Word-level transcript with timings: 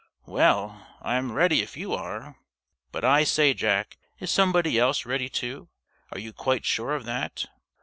"Well, 0.25 0.87
I'm 1.03 1.31
ready, 1.31 1.61
if 1.61 1.77
you 1.77 1.93
are. 1.93 2.35
But, 2.91 3.05
I 3.05 3.23
say, 3.23 3.53
Jack, 3.53 3.99
is 4.19 4.31
somebody 4.31 4.79
else 4.79 5.05
ready, 5.05 5.29
too? 5.29 5.69
Are 6.11 6.17
you 6.17 6.33
quite 6.33 6.65
sure 6.65 6.95
of 6.95 7.05
that?" 7.05 7.45